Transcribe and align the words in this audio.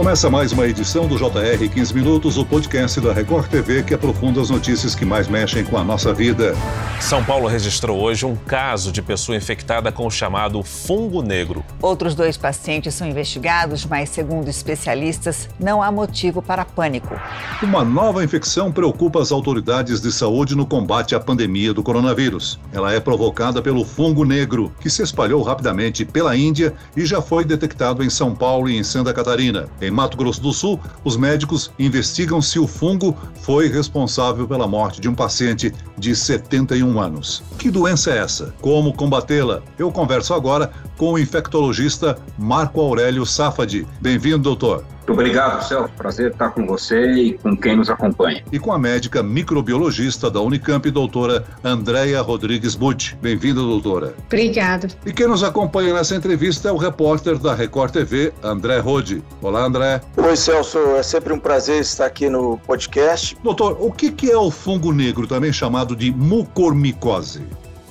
Começa 0.00 0.30
mais 0.30 0.50
uma 0.50 0.66
edição 0.66 1.06
do 1.06 1.18
JR 1.18 1.68
15 1.70 1.94
Minutos, 1.94 2.38
o 2.38 2.46
podcast 2.46 2.98
da 3.02 3.12
Record 3.12 3.50
TV 3.50 3.82
que 3.82 3.92
aprofunda 3.92 4.40
as 4.40 4.48
notícias 4.48 4.94
que 4.94 5.04
mais 5.04 5.28
mexem 5.28 5.62
com 5.62 5.76
a 5.76 5.84
nossa 5.84 6.14
vida. 6.14 6.54
São 6.98 7.22
Paulo 7.22 7.46
registrou 7.46 8.00
hoje 8.00 8.24
um 8.24 8.34
caso 8.34 8.90
de 8.92 9.02
pessoa 9.02 9.36
infectada 9.36 9.92
com 9.92 10.06
o 10.06 10.10
chamado 10.10 10.62
fungo 10.62 11.20
negro. 11.20 11.62
Outros 11.82 12.14
dois 12.14 12.38
pacientes 12.38 12.94
são 12.94 13.06
investigados, 13.06 13.84
mas, 13.84 14.08
segundo 14.08 14.48
especialistas, 14.48 15.48
não 15.58 15.82
há 15.82 15.92
motivo 15.92 16.40
para 16.40 16.64
pânico. 16.64 17.14
Uma 17.62 17.84
nova 17.84 18.24
infecção 18.24 18.72
preocupa 18.72 19.20
as 19.20 19.30
autoridades 19.30 20.00
de 20.00 20.10
saúde 20.10 20.54
no 20.54 20.64
combate 20.64 21.14
à 21.14 21.20
pandemia 21.20 21.74
do 21.74 21.82
coronavírus. 21.82 22.58
Ela 22.72 22.92
é 22.92 23.00
provocada 23.00 23.60
pelo 23.60 23.84
fungo 23.84 24.24
negro, 24.24 24.72
que 24.80 24.88
se 24.88 25.02
espalhou 25.02 25.42
rapidamente 25.42 26.06
pela 26.06 26.34
Índia 26.34 26.72
e 26.96 27.04
já 27.04 27.20
foi 27.20 27.44
detectado 27.44 28.02
em 28.02 28.08
São 28.08 28.34
Paulo 28.34 28.66
e 28.66 28.78
em 28.78 28.82
Santa 28.82 29.12
Catarina. 29.12 29.68
Em 29.80 29.89
em 29.90 29.92
Mato 29.92 30.16
Grosso 30.16 30.40
do 30.40 30.52
Sul, 30.52 30.80
os 31.04 31.16
médicos 31.16 31.70
investigam 31.78 32.40
se 32.40 32.58
o 32.58 32.66
fungo 32.66 33.16
foi 33.42 33.68
responsável 33.68 34.46
pela 34.46 34.66
morte 34.66 35.00
de 35.00 35.08
um 35.08 35.14
paciente 35.14 35.74
de 35.98 36.14
71 36.14 37.00
anos. 37.00 37.42
Que 37.58 37.70
doença 37.70 38.12
é 38.12 38.18
essa? 38.18 38.54
Como 38.60 38.94
combatê-la? 38.94 39.62
Eu 39.76 39.90
converso 39.90 40.32
agora 40.32 40.70
com 40.96 41.14
o 41.14 41.18
infectologista 41.18 42.16
Marco 42.38 42.80
Aurélio 42.80 43.26
Safadi. 43.26 43.86
Bem-vindo, 44.00 44.38
doutor. 44.38 44.84
Muito 45.10 45.22
obrigado, 45.22 45.66
Celso. 45.66 45.92
Prazer 45.96 46.30
estar 46.30 46.50
com 46.50 46.64
você 46.64 47.10
e 47.10 47.32
com 47.32 47.56
quem 47.56 47.74
nos 47.74 47.90
acompanha. 47.90 48.44
E 48.52 48.60
com 48.60 48.72
a 48.72 48.78
médica 48.78 49.24
microbiologista 49.24 50.30
da 50.30 50.40
Unicamp, 50.40 50.88
doutora 50.88 51.44
Andréia 51.64 52.20
Rodrigues 52.20 52.76
Butti. 52.76 53.18
Bem-vinda, 53.20 53.60
doutora. 53.60 54.14
Obrigado. 54.26 54.86
E 55.04 55.12
quem 55.12 55.26
nos 55.26 55.42
acompanha 55.42 55.92
nessa 55.92 56.14
entrevista 56.14 56.68
é 56.68 56.72
o 56.72 56.76
repórter 56.76 57.38
da 57.38 57.56
Record 57.56 57.92
TV, 57.92 58.32
André 58.40 58.78
Rode. 58.78 59.20
Olá, 59.42 59.64
André. 59.64 60.00
Oi, 60.16 60.36
Celso. 60.36 60.78
É 60.96 61.02
sempre 61.02 61.32
um 61.32 61.40
prazer 61.40 61.80
estar 61.80 62.06
aqui 62.06 62.30
no 62.30 62.56
podcast. 62.58 63.36
Doutor, 63.42 63.78
o 63.80 63.90
que 63.90 64.30
é 64.30 64.38
o 64.38 64.48
fungo 64.48 64.92
negro, 64.92 65.26
também 65.26 65.52
chamado 65.52 65.96
de 65.96 66.12
mucormicose? 66.12 67.42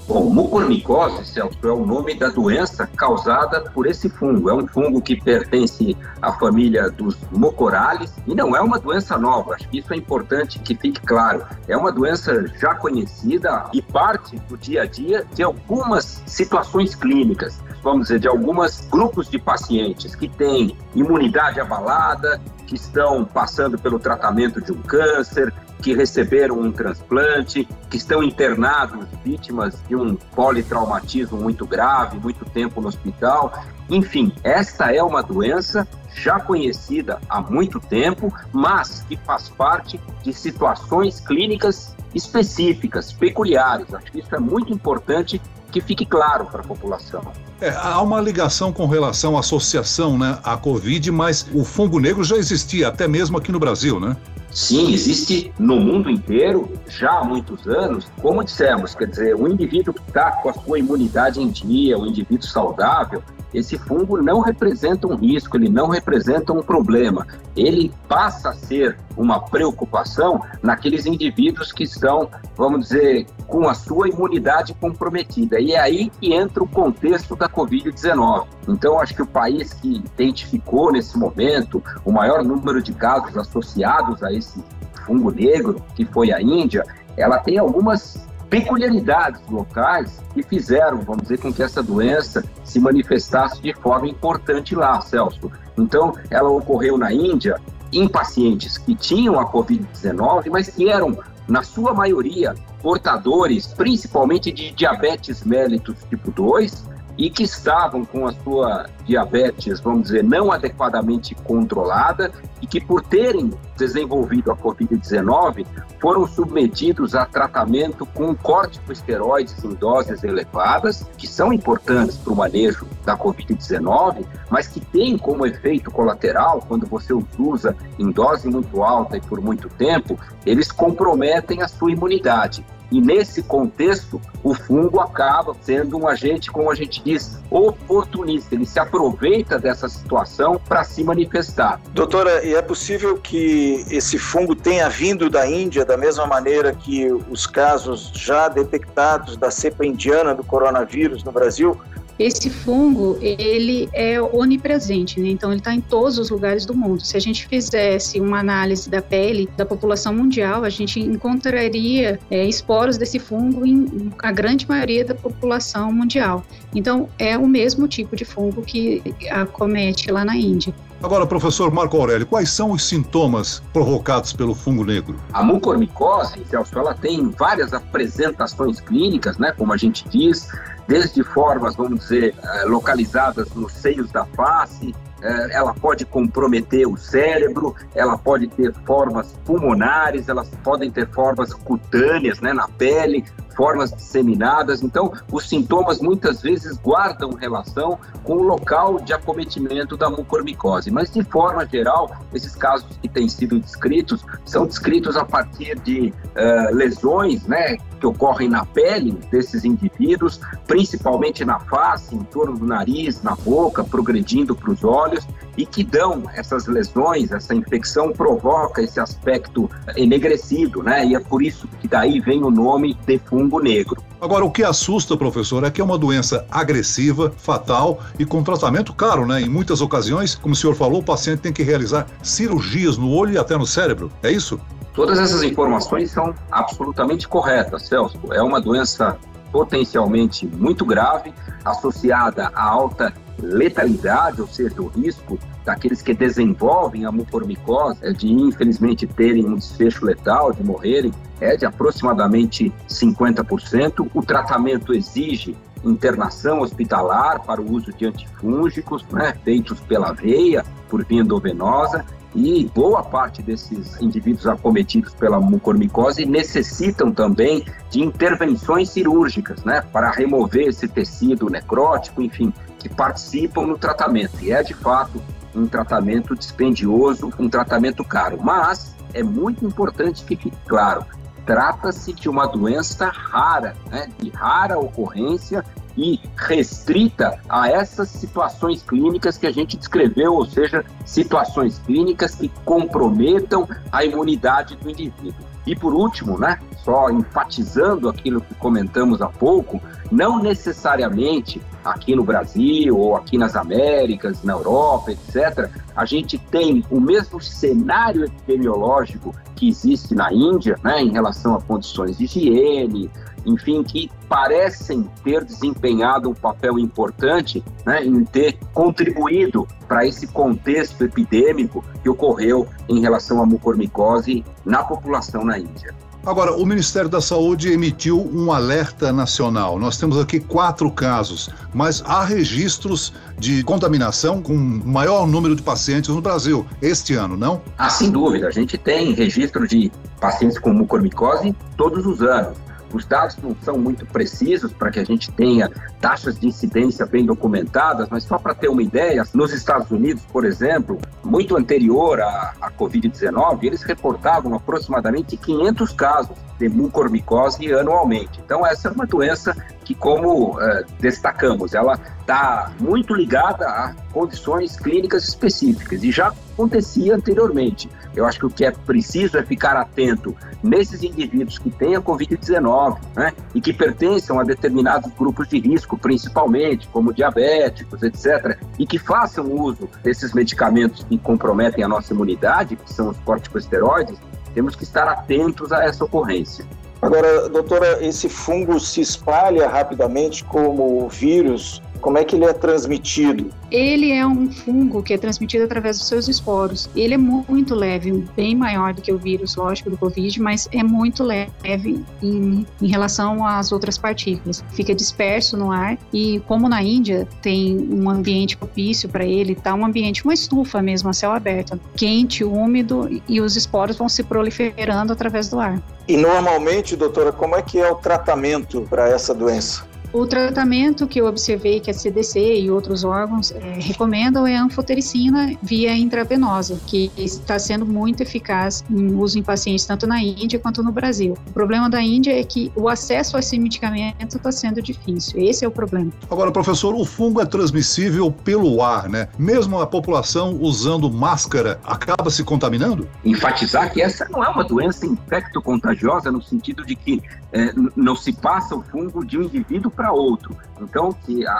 Bom, 0.10 0.28
mucormicose, 0.28 1.24
Celso, 1.24 1.60
é 1.64 1.72
o 1.72 1.86
nome 1.86 2.16
da 2.16 2.30
doença 2.30 2.88
causada 2.88 3.62
por 3.62 3.86
esse 3.86 4.10
fungo. 4.10 4.50
É 4.50 4.54
um 4.56 4.68
fungo 4.68 5.00
que 5.00 5.16
pertence 5.16 5.96
à 6.20 6.34
família 6.34 6.90
dos 6.90 7.16
mucorales 7.32 8.12
e 8.26 8.34
não 8.34 8.56
é 8.56 8.60
uma 8.60 8.80
doença 8.80 9.20
nova. 9.20 9.54
Acho 9.54 9.70
que 9.70 9.78
isso 9.78 9.94
é 9.94 9.98
importante 9.98 10.58
que 10.58 10.76
fique 10.76 11.00
claro. 11.02 11.46
É 11.68 11.78
uma 11.78 11.92
doença 11.92 12.48
já 12.60 12.74
conhecida 12.74 13.70
e 13.72 13.84
parte 13.84 14.36
do 14.50 14.58
dia 14.58 14.82
a 14.82 14.86
dia 14.88 15.28
de 15.32 15.44
algumas 15.44 16.24
situações 16.26 16.96
clínicas 16.96 17.62
vamos 17.84 18.08
dizer, 18.08 18.20
de 18.20 18.28
alguns 18.28 18.82
grupos 18.90 19.30
de 19.30 19.40
pacientes 19.40 20.14
que 20.14 20.28
têm 20.28 20.76
imunidade 20.94 21.62
abalada, 21.62 22.42
que 22.68 22.76
estão 22.76 23.24
passando 23.24 23.80
pelo 23.80 23.98
tratamento 23.98 24.62
de 24.62 24.72
um 24.74 24.82
câncer, 24.82 25.54
que 25.82 25.94
receberam 25.94 26.60
um 26.60 26.72
transplante, 26.72 27.68
que 27.90 27.98
estão 27.98 28.22
internados 28.22 29.06
vítimas 29.24 29.76
de 29.88 29.96
um 29.96 30.16
politraumatismo 30.16 31.40
muito 31.40 31.66
grave, 31.66 32.18
muito 32.18 32.46
tempo 32.46 32.82
no 32.82 32.88
hospital. 32.88 33.54
Enfim, 33.90 34.34
esta 34.44 34.94
é 34.94 35.02
uma 35.02 35.24
doença 35.24 35.88
já 36.14 36.40
conhecida 36.40 37.20
há 37.30 37.42
muito 37.42 37.80
tempo, 37.80 38.34
mas 38.52 39.06
que 39.08 39.16
faz 39.18 39.50
parte 39.50 40.00
de 40.22 40.34
situações 40.34 41.20
clínicas 41.20 41.96
específicas, 42.14 43.14
peculiares. 43.14 43.94
Acho 43.94 44.12
que 44.12 44.20
isso 44.20 44.36
é 44.36 44.40
muito 44.40 44.74
importante 44.74 45.42
que 45.72 45.80
fique 45.80 46.06
claro 46.06 46.46
para 46.46 46.62
a 46.62 46.64
população. 46.64 47.22
É, 47.62 47.70
há 47.70 48.02
uma 48.02 48.20
ligação 48.20 48.74
com 48.74 48.88
relação 48.88 49.38
à 49.38 49.42
associação 49.42 50.18
né, 50.18 50.40
à 50.44 50.58
Covid, 50.58 51.12
mas 51.12 51.46
o 51.54 51.64
fungo 51.64 52.00
negro 52.00 52.24
já 52.24 52.36
existia 52.36 52.88
até 52.88 53.08
mesmo 53.08 53.38
aqui 53.38 53.52
no 53.52 53.60
Brasil, 53.60 54.00
né? 54.00 54.16
Sim, 54.52 54.94
existe 54.94 55.54
no 55.60 55.80
mundo 55.80 56.10
inteiro 56.10 56.72
já 56.88 57.20
há 57.20 57.24
muitos 57.24 57.68
anos. 57.68 58.08
Como 58.22 58.44
dissemos, 58.44 58.96
quer 58.96 59.08
dizer, 59.08 59.36
o 59.36 59.48
indivíduo 59.48 59.94
que 59.94 60.02
está 60.02 60.32
com 60.32 60.50
a 60.50 60.54
sua 60.54 60.80
imunidade 60.80 61.40
em 61.40 61.50
dia, 61.50 61.98
o 61.98 62.06
indivíduo 62.06 62.48
saudável, 62.48 63.22
esse 63.54 63.78
fungo 63.78 64.22
não 64.22 64.42
representa 64.42 65.08
um 65.08 65.16
risco, 65.16 65.58
ele 65.58 65.70
não 65.70 65.88
representa 65.88 66.54
um 66.54 66.62
problema. 66.62 67.26
Ele 67.56 67.92
passa 68.08 68.50
a 68.50 68.54
ser 68.54 68.98
uma 69.18 69.40
preocupação 69.40 70.42
naqueles 70.62 71.06
indivíduos 71.06 71.72
que 71.72 71.84
estão, 71.84 72.30
vamos 72.56 72.90
dizer, 72.90 73.26
com 73.48 73.68
a 73.68 73.74
sua 73.74 74.08
imunidade 74.10 74.74
comprometida. 74.76 75.60
E 75.60 75.72
é 75.72 75.80
aí 75.80 76.12
que 76.20 76.34
entra 76.34 76.64
o 76.64 76.68
contexto 76.68 77.36
da 77.36 77.50
Covid-19. 77.50 78.48
Então, 78.68 79.00
acho 79.00 79.16
que 79.16 79.22
o 79.22 79.28
país 79.28 79.74
que 79.74 79.98
identificou 79.98 80.92
nesse 80.92 81.18
momento 81.18 81.84
o 82.06 82.12
maior 82.12 82.44
número 82.44 82.82
de 82.82 82.94
casos 82.94 83.36
associados 83.36 84.22
a 84.22 84.32
esse 84.32 84.64
fungo 85.06 85.32
negro, 85.32 85.82
que 85.96 86.06
foi 86.06 86.32
a 86.32 86.42
Índia, 86.42 86.86
ela 87.18 87.40
tem 87.40 87.58
algumas 87.58 88.29
peculiaridades 88.50 89.42
locais 89.50 90.22
que 90.34 90.42
fizeram, 90.42 91.02
vamos 91.02 91.24
dizer, 91.24 91.40
com 91.40 91.54
que 91.54 91.62
essa 91.62 91.84
doença 91.84 92.44
se 92.64 92.80
manifestasse 92.80 93.62
de 93.62 93.74
forma 93.74 94.08
importante 94.08 94.76
lá, 94.76 95.00
Celso. 95.02 95.52
Então, 95.78 96.14
ela 96.30 96.50
ocorreu 96.50 96.98
na 96.98 97.14
Índia 97.14 97.60
em 97.92 98.08
pacientes 98.08 98.78
que 98.78 98.96
tinham 98.96 99.40
a 99.40 99.46
Covid-19, 99.46 100.50
mas 100.52 100.70
que 100.70 100.90
eram, 100.90 101.18
na 101.48 101.64
sua 101.64 101.94
maioria, 101.94 102.56
portadores 102.82 103.68
principalmente 103.68 104.52
de 104.52 104.72
diabetes 104.72 105.44
mellitus 105.44 105.98
tipo 106.10 106.32
2 106.32 106.89
e 107.20 107.30
que 107.30 107.44
estavam 107.44 108.06
com 108.06 108.26
a 108.26 108.32
sua 108.32 108.86
diabetes, 109.06 109.82
vamos 109.82 110.04
dizer, 110.04 110.24
não 110.24 110.54
adequadamente 110.54 111.36
controlada 111.36 112.32
e 112.62 112.66
que, 112.66 112.80
por 112.80 113.02
terem 113.04 113.52
desenvolvido 113.78 114.50
a 114.52 114.56
Covid-19, 114.56 115.66
foram 116.00 116.26
submetidos 116.26 117.16
a 117.16 117.26
tratamento 117.26 118.06
com 118.06 118.34
corticosteroides 118.34 119.62
em 119.66 119.74
doses 119.74 120.24
elevadas, 120.24 121.06
que 121.18 121.28
são 121.28 121.52
importantes 121.52 122.16
para 122.16 122.32
o 122.32 122.36
manejo 122.38 122.88
da 123.04 123.18
Covid-19, 123.18 124.26
mas 124.50 124.70
que 124.70 124.80
têm 124.80 125.18
como 125.18 125.46
efeito 125.46 125.92
colateral, 125.92 126.64
quando 126.70 126.88
você 126.88 127.14
os 127.14 127.26
usa 127.38 127.76
em 127.98 128.12
dose 128.12 128.48
muito 128.48 128.82
alta 128.82 129.18
e 129.18 129.22
por 129.22 129.42
muito 129.42 129.68
tempo, 129.68 130.18
eles 130.46 130.72
comprometem 130.72 131.62
a 131.62 131.68
sua 131.68 131.92
imunidade. 131.92 132.64
E 132.92 133.00
nesse 133.00 133.44
contexto, 133.44 134.20
o 134.44 134.54
fungo 134.54 135.00
acaba 135.00 135.56
sendo 135.62 135.98
um 135.98 136.08
agente, 136.08 136.52
como 136.52 136.72
a 136.72 136.76
gente 136.76 137.04
diz, 137.04 137.40
oportunista. 137.50 138.56
Ele 138.56 138.66
se 138.66 138.80
aproveita 138.80 139.60
dessa 139.60 139.88
situação 139.88 140.60
para 140.68 140.84
se 140.84 141.04
manifestar. 141.04 141.80
Doutora, 141.92 142.44
e 142.44 142.56
é 142.56 142.62
possível 142.62 143.18
que 143.18 143.86
esse 143.92 144.18
fungo 144.18 144.56
tenha 144.56 144.90
vindo 144.90 145.30
da 145.30 145.48
Índia 145.48 145.86
da 145.86 145.98
mesma 145.98 146.26
maneira 146.26 146.74
que 146.74 147.12
os 147.30 147.46
casos 147.46 148.12
já 148.14 148.48
detectados 148.48 149.38
da 149.38 149.52
cepa 149.52 149.86
indiana 149.86 150.34
do 150.34 150.44
coronavírus 150.44 151.24
no 151.24 151.32
Brasil 151.32 151.80
esse 152.20 152.50
fungo, 152.50 153.18
ele 153.22 153.90
é 153.94 154.22
onipresente, 154.22 155.20
né? 155.22 155.30
Então 155.30 155.52
ele 155.52 155.60
está 155.60 155.74
em 155.74 155.80
todos 155.80 156.20
os 156.20 156.30
lugares 156.30 156.66
do 156.66 156.76
mundo. 156.76 157.04
Se 157.04 157.16
a 157.16 157.20
gente 157.20 157.48
fizesse 157.48 158.20
uma 158.20 158.40
análise 158.40 158.90
da 158.90 159.02
pele 159.02 159.50
da 159.56 159.66
população 159.66 160.14
mundial, 160.14 160.66
a 160.66 160.70
gente 160.70 161.00
encontraria 161.00 162.20
é, 162.30 162.46
esporos 162.46 162.98
desse 162.98 163.20
fungo 163.20 163.66
em 163.66 164.12
a 164.22 164.32
grande 164.34 164.68
maioria 164.68 165.06
da 165.06 165.16
população 165.16 165.94
mundial. 165.94 166.44
Então 166.76 167.08
é 167.18 167.38
o 167.38 167.48
mesmo 167.48 167.88
tipo 167.88 168.16
de 168.18 168.26
fungo 168.26 168.62
que 168.64 169.02
acomete 169.32 170.12
lá 170.12 170.26
na 170.26 170.36
Índia. 170.36 170.74
Agora, 171.02 171.26
professor 171.26 171.72
Marco 171.72 171.96
Aurélio, 171.96 172.28
quais 172.28 172.50
são 172.50 172.72
os 172.72 172.84
sintomas 172.84 173.64
provocados 173.72 174.34
pelo 174.34 174.54
fungo 174.54 174.84
negro? 174.84 175.16
A 175.32 175.42
mucormicose, 175.42 176.44
Celso, 176.50 176.78
ela 176.78 176.94
tem 176.94 177.30
várias 177.30 177.72
apresentações 177.72 178.82
clínicas, 178.82 179.38
né, 179.38 179.54
como 179.58 179.72
a 179.72 179.78
gente 179.78 180.04
diz, 180.10 180.50
desde 180.90 181.24
formas, 181.24 181.76
vamos 181.76 182.00
dizer, 182.00 182.34
eh, 182.44 182.66
localizadas 182.66 183.54
nos 183.54 183.72
seios 183.74 184.12
da 184.12 184.26
face, 184.26 184.96
eh, 185.22 185.50
ela 185.52 185.72
pode 185.72 186.04
comprometer 186.04 186.88
o 186.88 186.98
cérebro, 186.98 187.76
ela 187.94 188.18
pode 188.18 188.48
ter 188.48 188.74
formas 188.86 189.32
pulmonares, 189.46 190.28
elas 190.28 190.50
podem 190.64 190.90
ter 190.90 191.08
formas 191.10 191.54
cutâneas 191.54 192.42
né, 192.42 192.54
na 192.54 192.68
pele, 192.68 193.24
formas 193.60 193.92
disseminadas. 193.92 194.82
Então, 194.82 195.12
os 195.30 195.50
sintomas 195.50 196.00
muitas 196.00 196.42
vezes 196.42 196.78
guardam 196.78 197.32
relação 197.32 198.00
com 198.24 198.38
o 198.38 198.44
local 198.44 199.02
de 199.02 199.12
acometimento 199.12 199.98
da 199.98 200.10
mucormicose. 200.10 200.90
Mas, 200.90 201.12
de 201.12 201.26
forma 201.26 201.66
geral, 201.66 202.10
esses 202.34 202.56
casos 202.56 202.88
que 203.02 203.10
têm 203.10 203.28
sido 203.28 203.60
descritos 203.60 204.26
são 204.46 204.66
descritos 204.66 205.18
a 205.18 205.26
partir 205.26 205.78
de 205.80 206.14
uh, 206.14 206.74
lesões 206.74 207.46
né, 207.48 207.76
que 208.00 208.08
ocorrem 208.08 208.48
na 208.48 208.66
pele 208.66 209.12
desses 209.30 209.66
indivíduos, 209.66 210.40
principalmente 210.66 211.44
na 211.44 211.60
face, 211.60 212.16
em 212.16 212.24
torno 212.24 212.58
do 212.58 212.66
nariz, 212.66 213.22
na 213.22 213.36
boca, 213.36 213.84
progredindo 213.84 214.56
para 214.56 214.72
os 214.72 214.86
olhos, 214.86 215.28
e 215.58 215.66
que 215.66 215.84
dão 215.84 216.24
essas 216.34 216.66
lesões, 216.68 217.32
essa 217.34 217.54
infecção 217.54 218.14
provoca 218.14 218.82
esse 218.82 219.00
aspecto 219.00 219.70
enegrecido, 219.98 220.82
né? 220.82 221.06
E 221.06 221.16
é 221.16 221.20
por 221.20 221.44
isso 221.44 221.68
que 221.82 221.88
daí 221.88 222.22
vem 222.22 222.42
o 222.42 222.50
nome 222.50 222.94
de 223.06 223.20
negro. 223.58 224.04
Agora, 224.22 224.46
o 224.46 224.52
que 224.52 224.64
assusta, 224.64 225.18
professor, 225.18 225.64
é 225.64 225.72
que 225.72 225.80
é 225.80 225.84
uma 225.84 225.98
doença 225.98 226.46
agressiva, 226.52 227.34
fatal 227.38 228.00
e 228.20 228.26
com 228.26 228.44
tratamento 228.44 228.94
caro, 228.94 229.26
né? 229.26 229.42
Em 229.42 229.50
muitas 229.50 229.82
ocasiões, 229.82 230.36
como 230.36 230.54
o 230.54 230.58
senhor 230.58 230.76
falou, 230.76 231.00
o 231.00 231.04
paciente 231.04 231.40
tem 231.40 231.54
que 231.54 231.64
realizar 231.64 232.06
cirurgias 232.22 232.98
no 232.98 233.10
olho 233.10 233.34
e 233.34 233.38
até 233.38 233.58
no 233.58 233.66
cérebro. 233.66 234.12
É 234.22 234.30
isso? 234.30 234.60
Todas 234.94 235.18
essas 235.18 235.42
informações 235.42 236.12
são 236.12 236.36
absolutamente 236.52 237.28
corretas, 237.28 237.88
Celso. 237.88 238.20
É 238.32 238.42
uma 238.42 238.60
doença 238.60 239.18
potencialmente 239.52 240.46
muito 240.46 240.86
grave, 240.86 241.34
associada 241.64 242.52
a 242.54 242.64
alta 242.64 243.14
letalidade, 243.42 244.42
ou 244.42 244.48
seja, 244.48 244.82
o 244.82 244.88
risco 244.88 245.40
daqueles 245.66 246.02
que 246.02 246.14
desenvolvem 246.14 247.06
a 247.06 247.12
mucormicose 247.12 248.00
é 248.02 248.12
de, 248.12 248.32
infelizmente, 248.32 249.06
terem 249.08 249.46
um 249.46 249.56
desfecho 249.56 250.06
letal, 250.06 250.52
de 250.54 250.64
morrerem, 250.64 251.12
é 251.40 251.56
de 251.56 251.66
aproximadamente 251.66 252.74
50%. 252.88 254.10
O 254.14 254.22
tratamento 254.22 254.94
exige 254.94 255.56
internação 255.84 256.62
hospitalar 256.62 257.42
para 257.42 257.62
o 257.62 257.72
uso 257.72 257.94
de 257.94 258.06
antifúngicos, 258.06 259.06
né, 259.12 259.34
feitos 259.44 259.80
pela 259.82 260.12
veia, 260.14 260.66
por 260.90 261.06
via 261.06 261.22
endovenosa, 261.22 262.06
e 262.36 262.70
boa 262.76 263.02
parte 263.02 263.42
desses 263.42 264.00
indivíduos 264.00 264.46
acometidos 264.46 265.14
pela 265.16 265.40
mucormicose 265.40 266.26
necessitam 266.26 267.12
também 267.12 267.66
de 267.90 268.02
intervenções 268.02 268.90
cirúrgicas, 268.90 269.64
né, 269.64 269.82
para 269.92 270.12
remover 270.12 270.68
esse 270.68 270.88
tecido 270.88 271.50
necrótico, 271.50 272.22
enfim, 272.22 272.54
que 272.80 272.90
participam 272.90 273.68
no 273.68 273.78
tratamento. 273.78 274.42
E 274.42 274.52
é 274.52 274.64
de 274.64 274.74
fato 274.74 275.22
um 275.54 275.68
tratamento 275.68 276.36
dispendioso, 276.36 277.32
um 277.38 277.50
tratamento 277.50 278.04
caro, 278.04 278.40
mas 278.42 278.96
é 279.14 279.22
muito 279.22 279.66
importante 279.66 280.24
que 280.24 280.36
fique 280.36 280.54
claro, 280.68 281.06
trata-se 281.46 282.14
de 282.14 282.30
uma 282.30 282.46
doença 282.46 283.10
rara, 283.10 283.76
né, 283.90 284.08
de 284.20 284.30
rara 284.30 284.78
ocorrência 284.78 285.66
e 285.98 286.20
restrita 286.38 287.40
a 287.50 287.68
essas 287.70 288.10
situações 288.10 288.84
clínicas 288.84 289.38
que 289.38 289.48
a 289.48 289.52
gente 289.52 289.76
descreveu, 289.76 290.34
ou 290.34 290.46
seja, 290.46 290.86
situações 291.06 291.80
clínicas 291.80 292.36
que 292.36 292.50
comprometam 292.64 293.68
a 293.92 294.06
imunidade 294.06 294.76
do 294.76 294.90
indivíduo. 294.90 295.44
E 295.66 295.76
por 295.76 295.94
último, 295.94 296.38
né, 296.38 296.60
só 296.84 297.10
enfatizando 297.10 298.08
aquilo 298.08 298.42
que 298.42 298.54
comentamos 298.56 299.22
há 299.22 299.28
pouco, 299.28 299.82
não 300.12 300.42
necessariamente 300.42 301.62
aqui 301.84 302.16
no 302.16 302.24
Brasil 302.24 302.98
ou 302.98 303.16
aqui 303.16 303.38
nas 303.38 303.56
Américas, 303.56 304.44
na 304.44 304.54
Europa, 304.54 305.12
etc., 305.12 305.70
a 305.96 306.06
gente 306.06 306.38
tem 306.38 306.84
o 306.90 307.00
mesmo 307.00 307.42
cenário 307.42 308.26
epidemiológico 308.26 309.34
que 309.56 309.68
existe 309.68 310.16
na 310.16 310.32
Índia, 310.34 310.78
né, 310.84 311.02
em 311.02 311.12
relação 311.12 311.56
a 311.56 311.62
condições 311.62 312.18
de 312.18 312.26
higiene, 312.26 313.10
enfim, 313.46 313.84
que 313.84 314.12
parecem 314.28 315.10
ter 315.24 315.44
desempenhado 315.44 316.30
um 316.30 316.34
papel 316.34 316.78
importante 316.78 317.64
né, 317.86 318.04
em 318.04 318.24
ter 318.24 318.58
contribuído 318.74 319.68
para 319.88 320.06
esse 320.06 320.28
contexto 320.28 321.04
epidêmico 321.04 321.84
que 322.02 322.10
ocorreu 322.10 322.68
em 322.88 323.02
relação 323.02 323.42
à 323.42 323.46
mucormicose 323.46 324.44
na 324.66 324.84
população 324.84 325.44
na 325.44 325.58
Índia. 325.58 325.94
Agora, 326.26 326.54
o 326.54 326.66
Ministério 326.66 327.10
da 327.10 327.22
Saúde 327.22 327.72
emitiu 327.72 328.30
um 328.34 328.52
alerta 328.52 329.12
nacional. 329.12 329.80
Nós 329.80 329.98
temos 329.98 330.20
aqui 330.20 330.40
quatro 330.40 330.92
casos, 330.92 331.50
mas 331.74 332.04
há 332.06 332.24
registros 332.24 333.14
de 333.38 333.64
contaminação 333.64 334.42
com 334.42 334.54
maior 334.54 335.26
número 335.26 335.56
de 335.56 335.62
pacientes 335.62 336.10
no 336.14 336.22
Brasil 336.22 336.66
este 336.82 337.14
ano, 337.14 337.38
não? 337.38 337.62
Ah, 337.78 337.90
sem 337.90 338.12
dúvida. 338.12 338.48
A 338.48 338.52
gente 338.52 338.78
tem 338.78 339.14
registro 339.14 339.66
de 339.68 339.92
pacientes 340.20 340.60
com 340.60 340.74
mucormicose 340.74 341.56
todos 341.78 342.06
os 342.06 342.22
anos. 342.22 342.58
Os 342.94 343.06
dados 343.06 343.38
não 343.38 343.56
são 343.64 343.78
muito 343.78 344.06
precisos 344.06 344.72
para 344.72 344.92
que 344.92 345.00
a 345.00 345.04
gente 345.04 345.32
tenha 345.32 345.70
taxas 346.02 346.40
de 346.40 346.48
incidência 346.48 347.06
bem 347.06 347.26
documentadas, 347.26 348.08
mas 348.10 348.24
só 348.24 348.38
para 348.38 348.54
ter 348.54 348.70
uma 348.70 348.82
ideia, 348.82 349.24
nos 349.34 349.54
Estados 349.54 349.92
Unidos, 349.92 350.24
por 350.32 350.46
exemplo, 350.46 351.00
muito 351.24 351.58
anterior 351.58 352.20
à, 352.22 352.54
à 352.62 352.72
Covid-19, 352.72 353.64
eles 353.64 353.84
reportavam 353.84 354.56
aproximadamente 354.56 355.38
500 355.38 355.92
casos 355.94 356.38
de 356.60 356.68
mucormicose 356.68 357.74
anualmente. 357.74 358.40
Então, 358.44 358.66
essa 358.66 358.90
é 358.90 358.92
uma 358.92 359.06
doença 359.06 359.56
que, 359.86 359.96
como 359.96 360.60
eh, 360.62 360.86
destacamos, 361.00 361.74
ela 361.74 361.98
está 362.20 362.72
muito 362.80 363.16
ligada 363.16 363.66
a 363.66 363.96
condições 364.12 364.76
clínicas 364.76 365.24
específicas 365.28 366.04
e 366.04 366.12
já 366.12 366.28
acontecia 366.28 367.16
anteriormente. 367.16 367.90
Eu 368.20 368.26
acho 368.26 368.38
que 368.38 368.46
o 368.46 368.50
que 368.50 368.66
é 368.66 368.72
preciso 368.72 369.38
é 369.38 369.44
ficar 369.44 369.78
atento 369.78 370.36
nesses 370.62 371.02
indivíduos 371.02 371.58
que 371.58 371.70
têm 371.70 371.96
a 371.96 372.02
Covid-19 372.02 372.98
né, 373.16 373.34
e 373.56 373.62
que 373.62 373.72
pertencem 373.72 374.38
a 374.38 374.44
determinados 374.44 375.12
grupos 375.14 375.48
de 375.48 375.60
risco, 375.60 375.98
principalmente, 375.98 376.88
como 376.90 377.14
diabéticos, 377.14 378.04
etc., 378.04 378.58
e 378.78 378.86
que 378.86 379.00
façam 379.00 379.46
uso 379.50 379.90
desses 380.04 380.34
medicamentos 380.34 381.06
que 381.06 381.18
comprometem 381.18 381.84
a 381.84 381.88
nossa 381.88 382.14
imunidade, 382.14 382.76
que 382.76 382.94
são 382.94 383.10
os 383.10 383.18
corticosteroides, 383.20 384.18
temos 384.54 384.76
que 384.76 384.84
estar 384.84 385.08
atentos 385.08 385.72
a 385.72 385.86
essa 385.86 386.04
ocorrência. 386.04 386.66
Agora, 387.02 387.48
doutora, 387.48 388.06
esse 388.06 388.28
fungo 388.28 388.78
se 388.80 389.00
espalha 389.00 389.70
rapidamente 389.70 390.44
como 390.44 391.08
vírus 391.08 391.82
como 392.00 392.18
é 392.18 392.24
que 392.24 392.36
ele 392.36 392.46
é 392.46 392.54
transmitido? 392.54 393.50
Ele 393.72 394.12
é 394.12 394.26
um 394.26 394.52
fungo 394.52 395.04
que 395.04 395.14
é 395.14 395.18
transmitido 395.18 395.66
através 395.66 395.98
dos 395.98 396.08
seus 396.08 396.28
esporos. 396.28 396.90
Ele 396.96 397.14
é 397.14 397.18
muito 397.18 397.76
leve, 397.76 398.12
bem 398.36 398.56
maior 398.56 398.94
do 398.94 399.02
que 399.02 399.12
o 399.12 399.18
vírus, 399.18 399.56
lógico, 399.56 399.90
do 399.90 399.98
Covid, 399.98 400.42
mas 400.42 400.68
é 400.72 400.84
muito 400.84 401.24
leve 401.24 402.04
em, 402.24 402.66
em 402.82 402.88
relação 402.88 403.46
às 403.46 403.72
outras 403.72 403.98
partículas. 403.98 404.64
Fica 404.72 404.96
disperso 404.96 405.56
no 405.56 405.72
ar 405.72 405.98
e, 406.12 406.42
como 406.48 406.68
na 406.68 406.82
Índia 406.82 407.28
tem 407.42 407.78
um 407.92 408.10
ambiente 408.10 408.58
propício 408.58 409.08
para 409.08 409.26
ele, 409.26 409.56
tá 409.56 409.74
um 409.74 409.86
ambiente, 409.86 410.24
uma 410.24 410.34
estufa 410.34 410.82
mesmo, 410.82 411.10
a 411.10 411.14
céu 411.14 411.32
aberto, 411.32 411.80
quente, 411.96 412.44
úmido 412.44 413.22
e 413.28 413.40
os 413.42 413.56
esporos 413.56 413.98
vão 413.98 414.10
se 414.10 414.24
proliferando 414.24 415.14
através 415.14 415.50
do 415.50 415.60
ar. 415.60 415.82
E 416.08 416.18
normalmente, 416.18 416.96
doutora, 416.96 417.32
como 417.32 417.56
é 417.56 417.62
que 417.62 417.78
é 417.78 417.90
o 417.92 417.96
tratamento 417.96 418.82
para 418.90 419.08
essa 419.10 419.32
doença? 419.32 419.89
O 420.12 420.26
tratamento 420.26 421.06
que 421.08 421.22
eu 421.22 421.28
observei 421.28 421.80
que 421.80 421.92
a 421.92 421.94
CDC 421.94 422.62
e 422.62 422.72
outros 422.72 423.04
órgãos 423.04 423.52
é, 423.52 423.60
recomendam 423.80 424.48
é 424.48 424.58
a 424.58 424.64
anfotericina 424.64 425.56
via 425.62 425.96
intravenosa, 425.96 426.80
que 426.88 427.12
está 427.16 427.60
sendo 427.60 427.86
muito 427.86 428.22
eficaz 428.22 428.84
em 428.90 429.14
uso 429.14 429.38
em 429.38 429.44
pacientes 429.44 429.86
tanto 429.86 430.08
na 430.08 430.20
Índia 430.20 430.58
quanto 430.58 430.82
no 430.82 430.92
Brasil. 430.92 431.38
O 431.48 431.54
problema 431.54 431.88
da 431.88 432.02
Índia 432.02 432.40
é 432.40 432.44
que 432.44 432.72
o 432.76 432.90
acesso 432.90 433.38
a 433.38 433.40
esse 433.40 433.60
medicamento 433.60 434.38
está 434.38 434.52
sendo 434.52 434.82
difícil. 434.82 435.40
Esse 435.40 435.64
é 435.64 435.68
o 435.68 435.72
problema. 435.72 436.12
Agora, 436.30 436.52
professor, 436.52 436.96
o 436.96 437.06
fungo 437.06 437.40
é 437.40 437.46
transmissível 437.46 438.32
pelo 438.32 438.82
ar, 438.82 439.08
né? 439.08 439.28
Mesmo 439.38 439.80
a 439.80 439.86
população 439.86 440.58
usando 440.60 441.12
máscara 441.12 441.80
acaba 441.84 442.32
se 442.32 442.44
contaminando? 442.44 443.08
Enfatizar 443.24 443.94
que 443.94 444.02
essa 444.02 444.28
não 444.30 444.44
é 444.44 444.50
uma 444.50 444.64
doença 444.64 445.06
infecto-contagiosa 445.06 446.32
no 446.32 446.42
sentido 446.42 446.84
de 446.84 446.96
que 446.96 447.22
é, 447.52 447.74
não 447.96 448.16
se 448.16 448.34
passa 448.34 448.76
o 448.76 448.84
fungo 448.84 449.26
de 449.26 449.38
um 449.38 449.44
indivíduo 449.44 449.92
para 450.00 450.14
outro. 450.14 450.56
Então, 450.80 451.14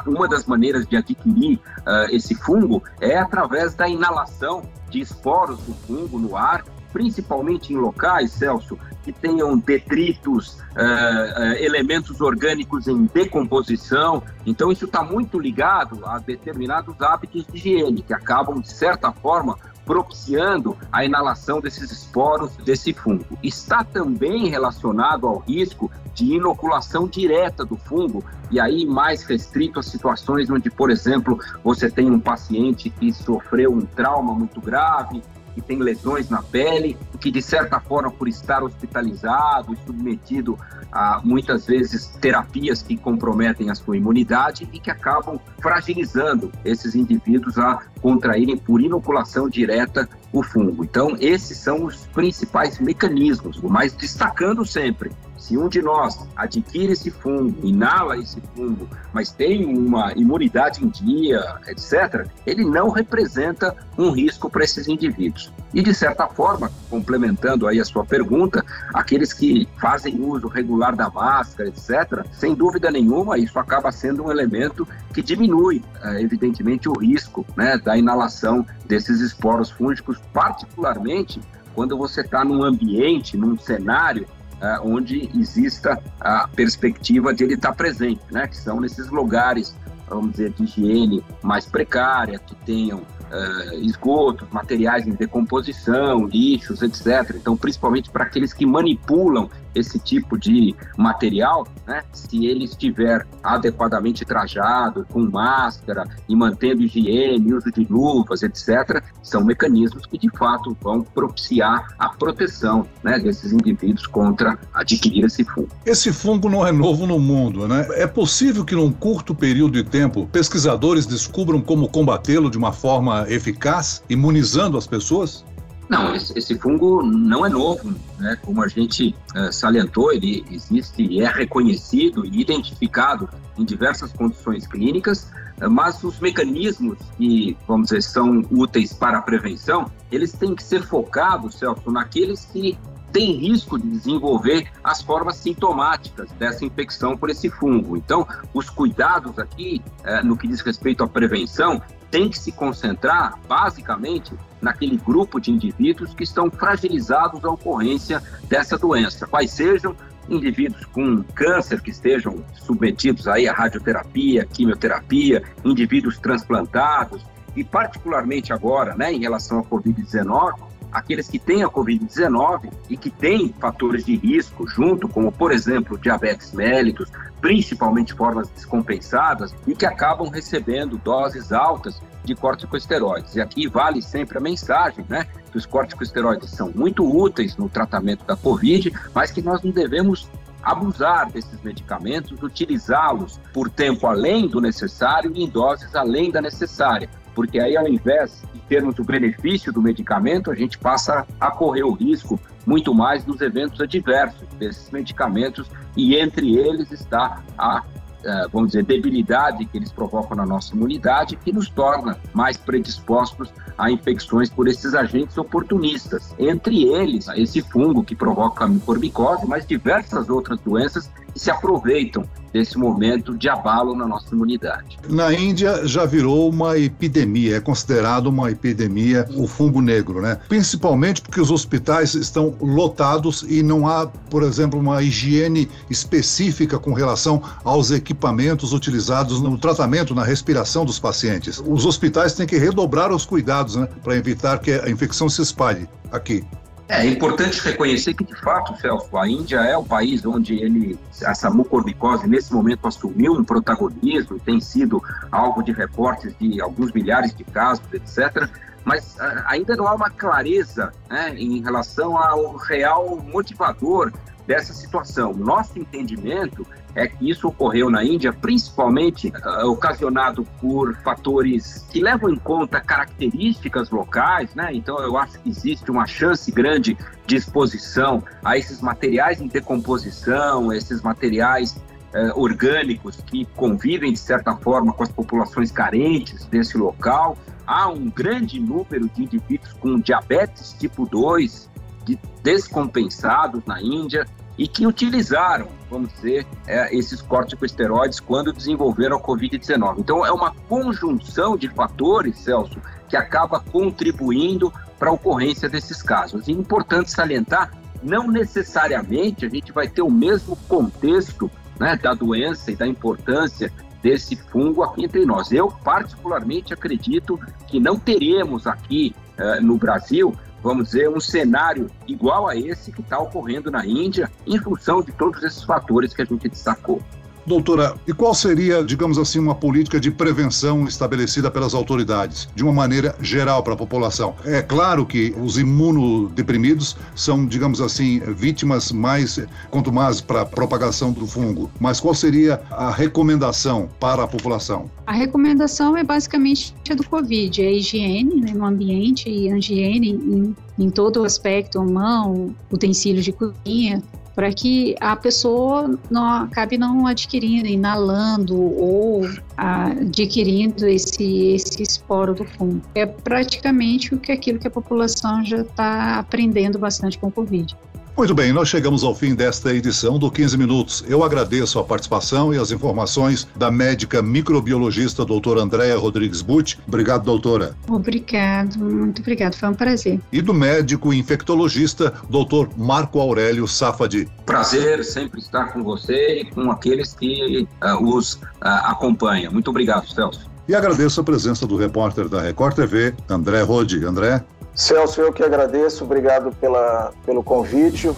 uma 0.08 0.26
das 0.26 0.46
maneiras 0.46 0.88
de 0.88 0.96
adquirir 0.96 1.60
uh, 1.80 2.10
esse 2.10 2.34
fungo 2.34 2.82
é 3.02 3.18
através 3.18 3.74
da 3.76 3.86
inalação 3.86 4.64
de 4.90 5.02
esporos 5.02 5.60
do 5.64 5.74
fungo 5.74 6.18
no 6.18 6.38
ar, 6.38 6.64
principalmente 6.94 7.74
em 7.74 7.76
locais, 7.76 8.32
Celso, 8.32 8.80
que 9.04 9.12
tenham 9.12 9.58
detritos, 9.58 10.54
uh, 10.54 10.62
uh, 10.72 11.54
elementos 11.58 12.22
orgânicos 12.22 12.88
em 12.88 13.10
decomposição. 13.14 14.24
Então, 14.46 14.72
isso 14.72 14.86
está 14.86 15.04
muito 15.04 15.38
ligado 15.38 16.00
a 16.06 16.18
determinados 16.18 16.96
hábitos 17.02 17.46
de 17.46 17.58
higiene, 17.58 18.02
que 18.02 18.14
acabam, 18.14 18.62
de 18.62 18.72
certa 18.72 19.12
forma, 19.12 19.58
propiciando 19.90 20.78
a 20.92 21.04
inalação 21.04 21.60
desses 21.60 21.90
esporos 21.90 22.56
desse 22.58 22.94
fungo. 22.94 23.26
Está 23.42 23.84
também 23.84 24.48
relacionado 24.48 25.26
ao 25.26 25.40
risco 25.40 25.90
de 26.14 26.36
inoculação 26.36 27.08
direta 27.08 27.66
do 27.66 27.76
fungo, 27.76 28.24
e 28.52 28.60
aí 28.60 28.86
mais 28.86 29.24
restrito 29.24 29.80
a 29.80 29.84
situações 29.84 30.48
onde, 30.48 30.70
por 30.70 30.92
exemplo, 30.92 31.40
você 31.64 31.90
tem 31.90 32.12
um 32.12 32.20
paciente 32.20 32.92
que 32.92 33.12
sofreu 33.12 33.74
um 33.74 33.82
trauma 33.82 34.32
muito 34.32 34.62
grave, 34.62 35.24
que 35.54 35.62
tem 35.62 35.80
lesões 35.80 36.30
na 36.30 36.42
pele, 36.42 36.98
que 37.20 37.30
de 37.30 37.42
certa 37.42 37.80
forma, 37.80 38.10
por 38.10 38.28
estar 38.28 38.64
hospitalizado 38.64 39.74
e 39.74 39.78
submetido 39.86 40.58
a 40.92 41.22
muitas 41.24 41.68
vezes 41.68 42.08
terapias 42.20 42.82
que 42.82 42.98
comprometem 42.98 43.70
a 43.70 43.76
sua 43.76 43.98
imunidade 43.98 44.68
e 44.72 44.80
que 44.80 44.90
acabam 44.90 45.40
fragilizando 45.62 46.52
esses 46.64 46.96
indivíduos 46.96 47.58
a 47.58 47.80
contraírem 48.02 48.58
por 48.58 48.82
inoculação 48.82 49.50
direta 49.50 50.08
o 50.32 50.42
fungo. 50.42 50.84
Então, 50.84 51.16
esses 51.20 51.58
são 51.58 51.86
os 51.86 52.08
principais 52.08 52.80
mecanismos, 52.80 53.62
mas 53.62 53.94
destacando 53.94 54.66
sempre 54.66 55.12
se 55.40 55.58
um 55.58 55.70
de 55.70 55.82
nós 55.82 56.28
adquire 56.36 56.92
esse 56.92 57.10
fungo, 57.10 57.66
inala 57.66 58.18
esse 58.18 58.42
fungo, 58.54 58.88
mas 59.14 59.32
tem 59.32 59.66
uma 59.66 60.12
imunidade 60.14 60.84
em 60.84 60.90
dia, 60.90 61.42
etc., 61.68 62.28
ele 62.46 62.66
não 62.66 62.90
representa 62.90 63.76
um 63.98 64.12
risco 64.12 64.50
para 64.50 64.64
esses 64.64 64.88
indivíduos. 64.88 65.52
E, 65.74 65.82
de 65.82 65.94
certa 65.94 66.28
forma, 66.28 66.72
complementando 66.90 67.68
aí 67.68 67.80
a 67.80 67.86
sua 67.86 68.04
pergunta, 68.04 68.66
aqueles 68.94 69.32
que 69.32 69.68
fazem 69.80 70.20
uso 70.20 70.48
regular 70.48 70.96
da 70.96 71.10
máscara, 71.10 71.70
etc., 71.70 72.26
sem 72.34 72.54
dúvida 72.54 72.92
nenhuma, 72.92 73.38
isso 73.38 73.58
acaba 73.58 73.92
sendo 73.92 74.26
um 74.26 74.32
elemento 74.32 74.88
que 75.14 75.22
diminui, 75.22 75.84
eh, 76.04 76.22
evidentemente, 76.22 76.90
o 76.90 76.94
risco 76.94 77.46
né, 77.56 77.78
da 77.78 77.98
inalação 77.98 78.66
desses 78.86 79.22
esporos 79.22 79.70
fúngicos, 79.70 80.18
particularmente 80.34 81.40
quando 81.76 81.98
você 81.98 82.22
está 82.22 82.44
num 82.44 82.64
ambiente, 82.64 83.38
num 83.38 83.58
cenário 83.58 84.28
uh, 84.62 84.88
onde 84.88 85.30
exista 85.38 86.02
a 86.20 86.48
perspectiva 86.48 87.34
de 87.34 87.44
ele 87.44 87.54
estar 87.56 87.74
presente, 87.74 88.22
né? 88.32 88.48
Que 88.48 88.58
são 88.58 88.80
nesses 88.80 89.10
lugares, 89.10 89.76
vamos 90.08 90.32
dizer, 90.32 90.52
de 90.52 90.64
higiene 90.64 91.24
mais 91.42 91.66
precária, 91.66 92.40
que 92.40 92.56
tenham 92.56 93.02
uh, 93.32 93.76
esgotos, 93.82 94.48
materiais 94.52 95.08
em 95.08 95.12
decomposição, 95.12 96.26
lixos, 96.26 96.82
etc. 96.82 97.36
Então, 97.36 97.56
principalmente 97.56 98.10
para 98.10 98.24
aqueles 98.24 98.54
que 98.54 98.66
manipulam 98.66 99.50
esse 99.74 100.00
tipo 100.00 100.38
de 100.38 100.76
material, 100.98 101.68
né, 101.88 102.04
se 102.12 102.46
ele 102.46 102.66
estiver 102.66 103.26
adequadamente 103.44 104.26
trajado, 104.26 105.06
com 105.12 105.20
máscara 105.22 106.06
e 106.28 106.36
mantendo 106.36 106.82
higiene, 106.82 107.54
uso 107.54 107.72
de 107.72 107.86
luvas, 107.90 108.44
etc., 108.44 109.02
são 109.22 109.44
mecanismos 109.44 110.06
que 110.06 110.18
de 110.18 110.30
fato 110.38 110.76
vão 110.82 111.02
propiciar 111.02 111.88
a 111.98 112.10
proteção 112.10 112.86
né, 113.04 113.20
desses 113.20 113.52
indivíduos 113.52 114.08
contra 114.08 114.58
adquirir 114.74 115.26
esse 115.26 115.44
fungo. 115.44 115.70
Esse 115.86 116.12
fungo 116.12 116.50
não 116.50 116.66
é 116.66 116.72
novo 116.72 117.06
no 117.06 117.20
mundo, 117.20 117.68
né? 117.68 117.88
É 117.92 118.08
possível 118.08 118.66
que 118.66 118.76
num 118.76 118.92
curto 118.92 119.36
período 119.36 119.74
de 119.74 119.84
tempo 119.84 120.28
pesquisadores 120.28 121.06
descubram 121.06 121.62
como 121.62 121.88
combatê-lo 121.90 122.50
de 122.50 122.58
uma 122.58 122.72
forma 122.72 123.19
eficaz, 123.28 124.04
imunizando 124.10 124.78
as 124.78 124.88
pessoas? 124.88 125.44
Não, 125.90 126.14
esse, 126.14 126.38
esse, 126.38 126.56
fungo 126.56 127.02
não 127.02 127.44
é 127.44 127.50
novo, 127.50 127.92
né? 128.20 128.38
Como 128.44 128.62
a 128.62 128.68
gente 128.68 129.16
uh, 129.36 129.52
salientou, 129.52 130.14
ele 130.14 130.46
existe 130.52 131.02
e 131.02 131.20
é 131.20 131.28
reconhecido 131.28 132.24
e 132.24 132.40
identificado 132.40 133.28
em 133.58 133.66
diversas 133.66 134.14
condições 134.14 134.68
clínicas, 134.68 135.32
uh, 135.60 135.68
mas 135.68 136.04
os 136.04 136.20
mecanismos 136.20 137.00
que, 137.18 137.58
vamos 137.68 137.88
dizer, 137.88 138.04
são 138.04 138.46
úteis 138.52 138.94
para 138.94 139.18
a 139.18 139.22
prevenção, 139.24 139.92
eles 140.12 140.32
têm 140.32 140.54
que 140.54 140.62
ser 140.62 140.84
focados, 140.84 141.56
Celso, 141.56 141.92
naqueles 141.92 142.46
que 142.46 142.78
têm 143.12 143.38
risco 143.38 143.80
de 143.80 143.90
desenvolver 143.90 144.68
as 144.84 145.02
formas 145.02 145.38
sintomáticas 145.38 146.30
dessa 146.34 146.64
infecção 146.64 147.18
por 147.18 147.32
esse 147.32 147.50
fungo. 147.50 147.98
Então, 147.98 148.28
os 148.54 148.70
cuidados 148.70 149.40
aqui, 149.40 149.82
uh, 150.02 150.24
no 150.24 150.38
que 150.38 150.48
diz 150.48 150.62
respeito 150.62 151.04
à 151.04 151.08
prevenção, 151.08 151.82
tem 152.10 152.30
que 152.30 152.38
se 152.40 152.52
concentrar, 152.52 153.38
basicamente, 153.48 154.34
naquele 154.62 154.98
grupo 154.98 155.40
de 155.40 155.52
indivíduos 155.52 156.14
que 156.14 156.24
estão 156.24 156.50
fragilizados 156.50 157.44
à 157.46 157.50
ocorrência 157.50 158.22
dessa 158.48 158.78
doença, 158.78 159.28
quais 159.28 159.52
sejam 159.52 159.96
indivíduos 160.28 160.86
com 160.86 161.24
câncer 161.36 161.82
que 161.82 161.90
estejam 161.90 162.44
submetidos 162.62 163.28
aí 163.28 163.48
à 163.48 163.54
radioterapia, 163.54 164.46
quimioterapia, 164.46 165.44
indivíduos 165.64 166.18
transplantados 166.18 167.26
e 167.56 167.64
particularmente 167.64 168.54
agora, 168.54 168.96
né, 168.96 169.12
em 169.12 169.20
relação 169.20 169.60
à 169.60 169.64
COVID-19, 169.64 170.54
aqueles 170.92 171.28
que 171.28 171.40
têm 171.40 171.64
a 171.64 171.70
Covid-19 171.70 172.72
e 172.90 172.98
que 172.98 173.10
têm 173.10 173.54
fatores 173.60 174.06
de 174.06 174.16
risco 174.16 174.68
junto, 174.68 175.08
como, 175.08 175.32
por 175.32 175.52
exemplo, 175.52 175.98
diabetes 175.98 176.52
mellitus, 176.52 177.10
principalmente 177.42 178.14
formas 178.14 178.50
descompensadas, 178.50 179.54
e 179.68 179.76
que 179.76 179.86
acabam 179.86 180.30
recebendo 180.30 180.98
doses 180.98 181.52
altas 181.52 182.02
de 182.24 182.36
corticosteroides. 182.36 183.36
E 183.36 183.42
aqui 183.42 183.68
vale 183.68 184.02
sempre 184.02 184.38
a 184.38 184.42
mensagem, 184.42 185.06
né? 185.08 185.26
Que 185.52 185.58
os 185.58 185.66
corticosteroides 185.66 186.50
são 186.52 186.72
muito 186.76 187.04
úteis 187.04 187.56
no 187.58 187.70
tratamento 187.70 188.26
da 188.26 188.36
Covid, 188.36 188.92
mas 189.14 189.32
que 189.32 189.42
nós 189.42 189.62
não 189.64 189.72
devemos 189.72 190.30
abusar 190.62 191.32
desses 191.32 191.62
medicamentos, 191.64 192.42
utilizá-los 192.44 193.40
por 193.54 193.70
tempo 193.70 194.06
além 194.08 194.48
do 194.48 194.60
necessário 194.60 195.32
e 195.34 195.44
em 195.44 195.50
doses 195.50 195.96
além 195.96 196.32
da 196.32 196.42
necessária, 196.42 197.10
porque 197.40 197.58
aí 197.58 197.78
ao 197.78 197.88
invés 197.88 198.44
de 198.54 198.60
termos 198.68 199.00
o 199.00 199.04
benefício 199.06 199.72
do 199.72 199.82
medicamento, 199.82 200.52
a 200.52 200.56
gente 200.56 200.78
passa 200.78 201.26
a 201.40 201.50
correr 201.50 201.84
o 201.84 201.94
risco 201.94 202.38
muito 202.66 202.94
mais 202.94 203.24
dos 203.24 203.40
eventos 203.40 203.80
adversos 203.80 204.46
desses 204.60 204.92
medicamentos 204.92 205.72
e 205.96 206.18
entre 206.18 206.58
eles 206.58 206.92
está 206.92 207.42
a 207.58 207.82
é, 208.22 208.48
vamos 208.52 208.72
dizer, 208.72 208.84
debilidade 208.84 209.64
que 209.64 209.78
eles 209.78 209.94
provocam 209.94 210.36
na 210.36 210.46
nossa 210.46 210.76
imunidade, 210.76 211.38
que 211.38 211.54
nos 211.54 211.70
torna 211.70 212.18
mais 212.34 212.58
predispostos 212.58 213.50
a 213.78 213.90
infecções 213.90 214.50
por 214.50 214.68
esses 214.68 214.94
agentes 214.94 215.38
oportunistas. 215.38 216.36
Entre 216.38 216.84
eles, 216.84 217.30
esse 217.38 217.62
fungo 217.62 218.04
que 218.04 218.14
provoca 218.14 218.66
a 218.66 218.68
micormicose, 218.68 219.48
mas 219.48 219.66
diversas 219.66 220.30
outras 220.30 220.60
doenças 220.60 221.10
se 221.40 221.50
aproveitam 221.50 222.26
desse 222.52 222.78
momento 222.78 223.38
de 223.38 223.48
abalo 223.48 223.96
na 223.96 224.06
nossa 224.06 224.34
imunidade. 224.36 224.98
Na 225.08 225.34
Índia 225.34 225.88
já 225.88 226.06
virou 226.06 226.50
uma 226.50 226.78
epidemia, 226.78 227.58
é 227.58 227.60
considerado 227.62 228.28
uma 228.28 228.52
epidemia 228.52 229.26
o 229.36 229.48
fungo 229.48 229.80
negro, 229.82 230.22
né? 230.22 230.38
Principalmente 230.50 231.22
porque 231.22 231.40
os 231.40 231.50
hospitais 231.50 232.14
estão 232.14 232.56
lotados 232.60 233.46
e 233.48 233.64
não 233.64 233.88
há, 233.88 234.08
por 234.08 234.44
exemplo, 234.44 234.78
uma 234.80 235.02
higiene 235.02 235.70
específica 235.90 236.78
com 236.78 236.92
relação 236.92 237.42
aos 237.64 237.90
equipamentos 237.90 238.74
utilizados 238.74 239.40
no 239.40 239.58
tratamento, 239.58 240.14
na 240.14 240.24
respiração 240.24 240.84
dos 240.84 241.00
pacientes. 241.00 241.64
Os 241.66 241.86
hospitais 241.86 242.34
têm 242.34 242.48
que 242.48 242.58
redobrar 242.58 243.14
os 243.14 243.26
cuidados, 243.26 243.78
né, 243.78 243.88
para 244.04 244.18
evitar 244.18 244.60
que 244.60 244.72
a 244.72 244.90
infecção 244.90 245.30
se 245.30 245.42
espalhe 245.42 245.88
aqui. 246.12 246.44
É, 246.90 247.06
é 247.06 247.06
importante 247.06 247.62
reconhecer 247.62 248.16
que, 248.16 248.24
de 248.24 248.36
fato, 248.36 248.76
Celso, 248.82 249.16
a 249.16 249.30
Índia 249.30 249.60
é 249.60 249.78
o 249.78 249.84
país 249.84 250.26
onde 250.26 250.56
ele, 250.56 251.00
essa 251.22 251.48
mucormicose, 251.52 252.28
nesse 252.28 252.52
momento, 252.52 252.88
assumiu 252.88 253.34
um 253.34 253.44
protagonismo, 253.44 254.40
tem 254.40 254.60
sido 254.60 255.02
alvo 255.32 255.62
de 255.62 255.72
reportes 255.72 256.36
de 256.40 256.60
alguns 256.60 256.92
milhares 256.92 257.34
de 257.36 257.44
casos, 257.44 257.84
etc. 257.94 258.50
Mas 258.84 259.16
uh, 259.18 259.44
ainda 259.46 259.76
não 259.76 259.88
há 259.88 259.94
uma 259.94 260.10
clareza 260.10 260.92
né, 261.08 261.36
em 261.38 261.62
relação 261.62 262.18
ao 262.18 262.56
real 262.58 263.18
motivador 263.18 264.12
dessa 264.50 264.74
situação. 264.74 265.32
Nosso 265.32 265.78
entendimento 265.78 266.66
é 266.96 267.08
que 267.08 267.30
isso 267.30 267.48
ocorreu 267.48 267.88
na 267.88 268.04
Índia, 268.04 268.34
principalmente 268.34 269.28
uh, 269.28 269.68
ocasionado 269.68 270.44
por 270.60 270.96
fatores 271.04 271.86
que 271.92 272.02
levam 272.02 272.32
em 272.32 272.36
conta 272.36 272.82
características 272.82 273.92
locais, 273.92 274.56
né? 274.56 274.72
Então 274.74 274.98
eu 275.02 275.16
acho 275.20 275.40
que 275.40 275.50
existe 275.50 275.92
uma 275.92 276.08
chance 276.08 276.52
grande 276.52 276.98
de 277.28 277.36
exposição 277.36 278.24
a 278.44 278.58
esses 278.58 278.82
materiais 278.82 279.40
em 279.40 279.48
decomposição, 279.48 280.74
esses 280.74 281.00
materiais 281.04 281.80
uh, 282.16 282.34
orgânicos 282.34 283.18
que 283.18 283.46
convivem 283.56 284.12
de 284.12 284.20
certa 284.20 284.56
forma 284.56 284.92
com 284.94 285.04
as 285.04 285.12
populações 285.12 285.72
carentes 285.72 286.46
desse 286.46 286.76
local. 286.76 287.38
Há 287.68 287.88
um 287.88 288.10
grande 288.10 288.60
número 288.60 289.08
de 289.10 289.26
indivíduos 289.26 289.74
com 289.74 290.00
diabetes 290.00 290.76
tipo 290.80 291.06
2, 291.06 291.70
de 292.04 292.20
descompensados 292.42 293.64
na 293.66 293.80
Índia, 293.80 294.26
e 294.60 294.68
que 294.68 294.86
utilizaram, 294.86 295.70
vamos 295.90 296.12
dizer, 296.12 296.46
é, 296.68 296.94
esses 296.94 297.22
corticosteroides 297.22 298.20
quando 298.20 298.52
desenvolveram 298.52 299.16
a 299.16 299.22
Covid-19. 299.22 300.00
Então, 300.00 300.26
é 300.26 300.32
uma 300.34 300.54
conjunção 300.68 301.56
de 301.56 301.70
fatores, 301.70 302.38
Celso, 302.40 302.78
que 303.08 303.16
acaba 303.16 303.62
contribuindo 303.62 304.72
para 305.00 305.10
a 305.10 305.14
ocorrência 305.14 305.70
desses 305.70 306.04
casos. 306.04 306.46
E 306.50 306.52
é 306.52 306.56
importante 306.56 307.10
salientar, 307.10 307.72
não 308.04 308.30
necessariamente 308.30 309.46
a 309.46 309.50
gente 309.50 309.72
vai 309.72 309.88
ter 309.88 310.02
o 310.02 310.12
mesmo 310.12 310.58
contexto 310.68 311.50
né, 311.80 311.96
da 311.96 312.14
doença 312.14 312.70
e 312.70 312.76
da 312.76 312.86
importância 312.86 313.72
desse 314.04 314.36
fungo 314.36 314.84
aqui 314.84 315.06
entre 315.06 315.26
nós. 315.26 315.54
Eu, 315.54 315.72
particularmente, 315.72 316.74
acredito 316.74 317.40
que 317.66 317.80
não 317.80 317.98
teremos 317.98 318.68
aqui 318.68 319.16
uh, 319.38 319.64
no 319.64 319.78
Brasil 319.78 320.36
vamos 320.62 320.86
dizer, 320.86 321.10
um 321.10 321.20
cenário 321.20 321.90
igual 322.08 322.48
a 322.48 322.56
esse 322.56 322.92
que 322.92 323.02
está 323.02 323.20
ocorrendo 323.20 323.72
na 323.72 323.86
Índia, 323.86 324.30
em 324.46 324.60
função 324.60 325.02
de 325.02 325.12
todos 325.12 325.44
esses 325.44 325.64
fatores 325.64 326.14
que 326.14 326.22
a 326.22 326.26
gente 326.26 326.50
destacou. 326.50 327.02
Doutora, 327.46 327.96
e 328.08 328.14
qual 328.14 328.34
seria, 328.34 328.84
digamos 328.84 329.18
assim, 329.18 329.40
uma 329.40 329.56
política 329.56 330.00
de 330.00 330.12
prevenção 330.12 330.86
estabelecida 330.86 331.50
pelas 331.50 331.74
autoridades, 331.74 332.48
de 332.56 332.64
uma 332.64 332.74
maneira 332.74 333.16
geral 333.22 333.64
para 333.64 333.74
a 333.74 333.78
população? 333.78 334.36
É 334.46 334.62
claro 334.62 335.06
que 335.06 335.34
os 335.42 335.58
imunodeprimidos 335.58 336.96
são, 337.16 337.46
digamos 337.46 337.82
assim, 337.82 338.20
vítimas 338.20 338.92
mais 338.92 339.40
contumazes 339.70 340.22
para 340.22 340.42
a 340.42 340.46
propagação 340.46 341.12
do 341.12 341.26
fungo, 341.26 341.70
mas 341.80 342.00
qual 342.00 342.14
seria 342.14 342.62
a 342.70 342.92
recomendação 342.92 343.90
para 344.00 344.24
a 344.24 344.28
população? 344.28 344.90
A 345.08 345.14
recomendação 345.14 345.98
é 345.98 346.04
basicamente 346.04 346.76
a 346.90 346.94
do 346.94 347.04
Covid, 347.04 347.64
é 347.64 347.68
a 347.68 347.72
higiene 347.72 348.42
né, 348.42 348.52
no 348.54 348.66
ambiente 348.66 349.30
e 349.30 349.52
a 349.52 349.58
higiene 349.58 350.10
em, 350.12 350.56
em 350.78 350.90
todo 350.90 351.22
o 351.22 351.24
aspecto, 351.24 351.84
mão, 351.84 352.56
utensílios 352.72 353.26
de 353.26 353.32
cozinha, 353.32 354.04
para 354.40 354.54
que 354.54 354.96
a 355.02 355.18
pessoa 355.18 356.00
não 356.10 356.26
acabe 356.26 356.78
não 356.78 357.06
adquirindo, 357.06 357.68
inalando 357.68 358.56
ou 358.58 359.20
adquirindo 359.58 360.88
esse, 360.88 361.56
esse 361.56 361.84
esporo 361.84 362.34
do 362.34 362.46
fungo. 362.46 362.82
É 362.96 363.06
praticamente 363.06 364.16
o 364.16 364.18
que 364.18 364.32
aquilo 364.32 364.58
que 364.58 364.66
a 364.66 364.72
população 364.72 365.44
já 365.44 365.58
está 365.58 366.20
aprendendo 366.20 366.80
bastante 366.80 367.20
com 367.20 367.28
o 367.28 367.32
Covid. 367.34 367.76
Muito 368.20 368.36
bem, 368.36 368.52
nós 368.52 368.68
chegamos 368.68 369.02
ao 369.02 369.16
fim 369.16 369.34
desta 369.34 369.74
edição 369.74 370.20
do 370.20 370.30
15 370.30 370.58
Minutos. 370.58 371.06
Eu 371.08 371.24
agradeço 371.24 371.80
a 371.80 371.86
participação 371.86 372.54
e 372.54 372.58
as 372.58 372.70
informações 372.70 373.48
da 373.56 373.72
médica 373.72 374.22
microbiologista 374.22 375.24
doutora 375.24 375.62
Andréa 375.62 375.98
Rodrigues 375.98 376.42
Butt. 376.42 376.78
Obrigado, 376.86 377.24
doutora. 377.24 377.78
Obrigado, 377.88 378.78
muito 378.78 379.22
obrigado, 379.22 379.56
foi 379.56 379.70
um 379.70 379.74
prazer. 379.74 380.20
E 380.34 380.42
do 380.42 380.54
médico 380.54 381.14
infectologista 381.14 382.14
doutor 382.30 382.68
Marco 382.76 383.22
Aurélio 383.22 383.66
Safadi. 383.70 384.30
Prazer 384.46 385.06
sempre 385.06 385.40
estar 385.40 385.72
com 385.72 385.82
você 385.82 386.42
e 386.42 386.46
com 386.52 386.70
aqueles 386.70 387.14
que 387.14 387.66
uh, 387.82 388.04
os 388.04 388.34
uh, 388.34 388.40
acompanham. 388.84 389.54
Muito 389.54 389.70
obrigado, 389.70 390.06
Celso. 390.10 390.42
E 390.68 390.76
agradeço 390.76 391.22
a 391.22 391.24
presença 391.24 391.66
do 391.66 391.78
repórter 391.78 392.28
da 392.28 392.42
Record 392.42 392.76
TV, 392.76 393.16
André 393.30 393.62
Rode. 393.62 394.04
André. 394.04 394.44
Celso, 394.76 395.22
eu 395.22 395.34
que 395.34 395.44
agradeço, 395.44 396.04
obrigado 396.04 396.52
pela, 396.60 397.12
pelo 397.26 397.44
convite. 397.44 398.12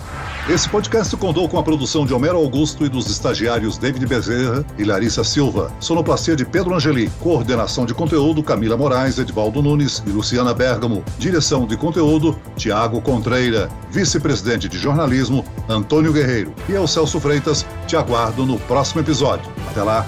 Esse 0.50 0.67
podcast 0.67 1.15
contou 1.17 1.48
com 1.48 1.58
a 1.58 1.63
produção 1.63 2.05
de 2.05 2.13
Homero 2.13 2.38
Augusto 2.38 2.86
e 2.86 2.89
dos 2.89 3.10
estagiários 3.10 3.77
David 3.77 4.05
Bezerra 4.05 4.65
e 4.77 4.84
Larissa 4.84 5.24
Silva. 5.24 5.72
Sonoplastia 5.79 6.36
de 6.36 6.46
Pedro 6.46 6.74
Angeli. 6.74 7.10
Coordenação 7.20 7.86
de 7.86 7.93
conteúdo 7.93 8.43
Camila 8.43 8.75
Moraes, 8.75 9.17
Edvaldo 9.17 9.62
Nunes 9.62 10.03
e 10.05 10.10
Luciana 10.10 10.53
Bergamo. 10.53 11.03
Direção 11.17 11.65
de 11.65 11.77
conteúdo 11.77 12.39
Tiago 12.55 13.01
Contreira. 13.01 13.70
Vice-presidente 13.91 14.67
de 14.67 14.77
jornalismo 14.77 15.46
Antônio 15.70 16.12
Guerreiro. 16.12 16.53
E 16.67 16.74
eu, 16.74 16.88
Celso 16.88 17.20
Freitas, 17.20 17.65
te 17.88 17.96
aguardo 17.96 18.46
no 18.46 18.60
próximo 18.62 19.01
episódio. 19.01 19.51
Até 19.70 19.84
lá! 19.84 20.05